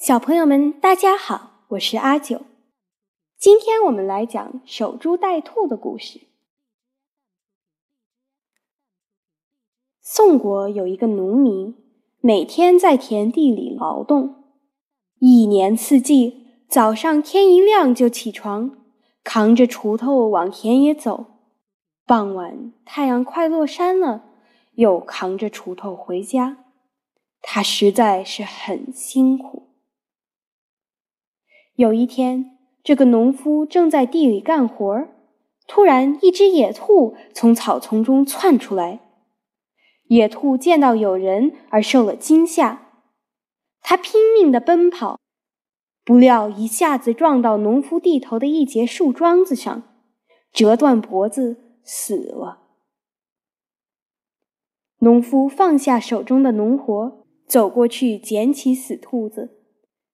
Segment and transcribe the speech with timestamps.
[0.00, 2.40] 小朋友们，大家好，我是阿九。
[3.38, 6.22] 今天我们来讲守株待兔的故事。
[10.00, 11.76] 宋国有一个农民，
[12.22, 14.36] 每天在田地里劳动，
[15.18, 18.78] 一年四季，早上天一亮就起床，
[19.22, 21.26] 扛着锄头往田野走；
[22.06, 24.24] 傍晚太阳快落山了，
[24.76, 26.64] 又扛着锄头回家。
[27.42, 29.66] 他实在是很辛苦。
[31.80, 35.08] 有一天，这个农夫正在地里干活
[35.66, 39.00] 突然一只野兔从草丛中窜出来。
[40.08, 42.82] 野兔见到有人而受了惊吓，
[43.80, 45.18] 它拼命地奔跑，
[46.04, 49.82] 不料一下子撞到农夫地头的一截树桩子上，
[50.52, 52.58] 折断脖子死了。
[54.98, 59.59] 农夫放下手中的农活，走过去捡起死兔子。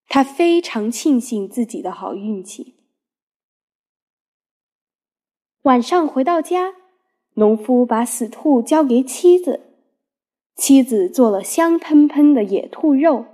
[0.08, 2.74] 他非常庆幸自己的好运气。
[5.62, 6.74] 晚上回到家，
[7.34, 9.60] 农夫把死兔交给妻子，
[10.54, 13.26] 妻子做了香喷喷的野兔肉，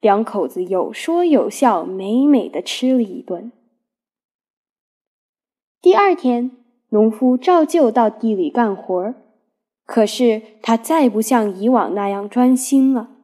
[0.00, 3.52] 两口子有说有笑，美美的吃了一顿。
[5.80, 6.50] 第二天，
[6.88, 9.14] 农夫照旧到地里干活
[9.84, 13.15] 可是他再不像以往那样专心了。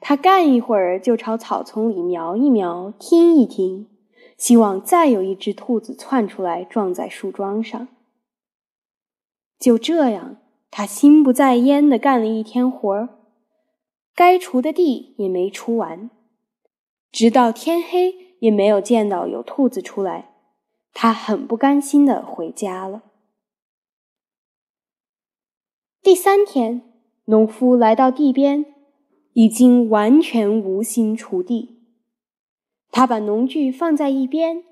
[0.00, 3.86] 他干一会儿就朝草丛里瞄一瞄，听一听，
[4.38, 7.86] 希望再有一只兔子窜出来撞在树桩上。
[9.58, 10.38] 就这样，
[10.70, 13.10] 他心不在焉地干了一天活儿，
[14.14, 16.08] 该锄的地也没锄完，
[17.12, 20.32] 直到天黑也没有见到有兔子出来，
[20.94, 23.02] 他很不甘心地回家了。
[26.02, 26.80] 第三天，
[27.26, 28.79] 农夫来到地边。
[29.32, 31.78] 已经完全无心锄地，
[32.90, 34.64] 他把农具放在一边，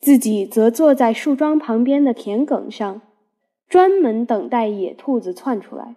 [0.00, 3.00] 自己则坐在树桩旁边的田埂上，
[3.68, 5.96] 专门等待野兔子窜出来。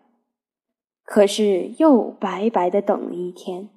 [1.04, 3.70] 可是又白白的等了一天。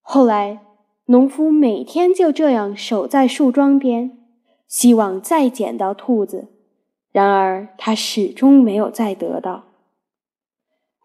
[0.00, 0.60] 后来，
[1.06, 4.16] 农夫每天就这样守在树桩边，
[4.68, 6.48] 希望再捡到兔子，
[7.12, 9.64] 然而他始终没有再得到。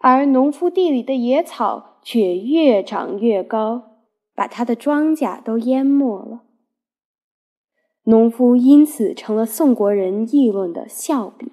[0.02, 4.00] 而农夫地里的野草却越长越高，
[4.34, 6.42] 把他的庄稼都淹没了。
[8.06, 11.48] 农夫因此成了宋国人议论的笑柄。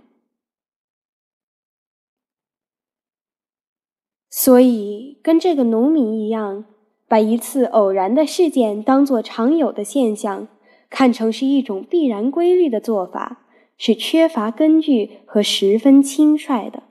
[4.32, 6.66] 所以，跟这个农民一样，
[7.08, 10.48] 把一次偶然的事件当作常有的现象，
[10.90, 13.46] 看成是一种必然规律的做法，
[13.78, 16.89] 是缺乏根据和十分轻率的。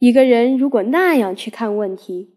[0.00, 2.34] 一个人如果那样去看问题，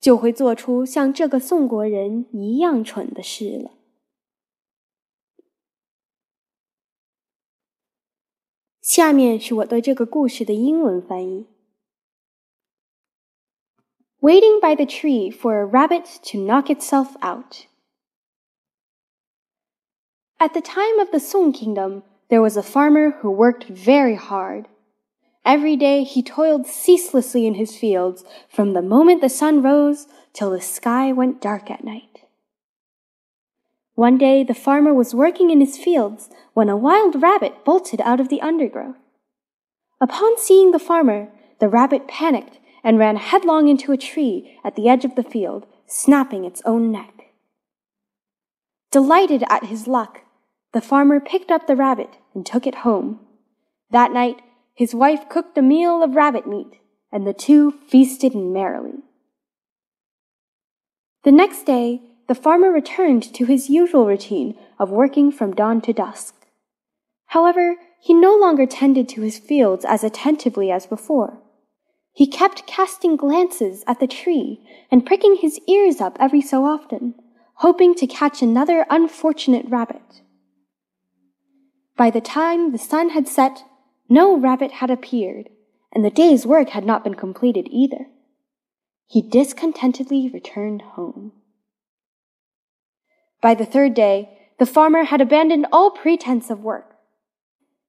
[0.00, 3.72] 就会做出像这个宋国人一样蠢的事了。
[8.80, 11.46] 下面是我对这个故事的英文翻译：
[14.20, 17.66] Waiting by the tree for a rabbit to knock itself out.
[20.38, 24.66] At the time of the Song Kingdom, there was a farmer who worked very hard.
[25.49, 30.51] Every day he toiled ceaselessly in his fields from the moment the sun rose till
[30.51, 32.25] the sky went dark at night.
[33.95, 38.19] One day the farmer was working in his fields when a wild rabbit bolted out
[38.19, 39.01] of the undergrowth.
[39.99, 44.87] Upon seeing the farmer, the rabbit panicked and ran headlong into a tree at the
[44.87, 47.33] edge of the field, snapping its own neck.
[48.91, 50.21] Delighted at his luck,
[50.73, 53.21] the farmer picked up the rabbit and took it home.
[53.89, 54.43] That night,
[54.79, 56.79] his wife cooked a meal of rabbit meat,
[57.11, 59.03] and the two feasted merrily.
[61.25, 65.91] The next day, the farmer returned to his usual routine of working from dawn to
[65.91, 66.33] dusk.
[67.25, 71.41] However, he no longer tended to his fields as attentively as before.
[72.13, 77.15] He kept casting glances at the tree and pricking his ears up every so often,
[77.55, 80.21] hoping to catch another unfortunate rabbit.
[81.97, 83.65] By the time the sun had set,
[84.09, 85.49] no rabbit had appeared,
[85.93, 88.07] and the day's work had not been completed either.
[89.05, 91.31] He discontentedly returned home.
[93.41, 96.95] By the third day, the farmer had abandoned all pretense of work.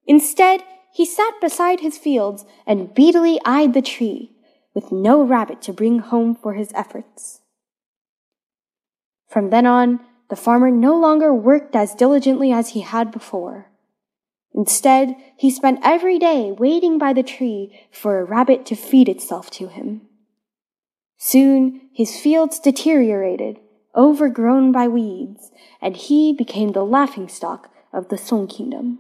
[0.06, 0.62] Instead,
[0.92, 4.32] he sat beside his fields and beadily eyed the tree,
[4.74, 7.40] with no rabbit to bring home for his efforts.
[9.26, 13.69] From then on, the farmer no longer worked as diligently as he had before.
[14.60, 19.50] Instead, he spent every day waiting by the tree for a rabbit to feed itself
[19.50, 20.02] to him.
[21.16, 23.58] Soon his fields deteriorated,
[23.96, 28.98] overgrown by weeds, and he became the laughingstock of the Song Kingdom.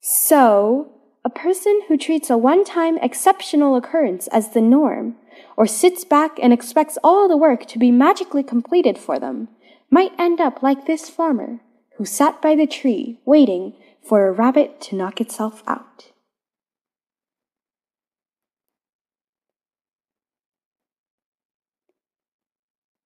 [0.00, 0.92] So,
[1.24, 5.16] a person who treats a one time exceptional occurrence as the norm,
[5.56, 9.48] or sits back and expects all the work to be magically completed for them,
[9.90, 11.58] might end up like this farmer
[11.97, 16.13] who sat by the tree waiting for a rabbit to knock itself out.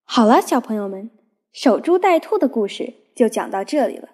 [0.05, 1.09] 好了，小朋友们，
[1.51, 4.09] 守株待兔的故事就讲到这里了。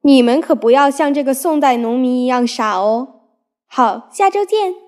[0.00, 3.26] 你们可不要像这个宋代农民一样傻哦。
[3.66, 4.83] 好，下周见。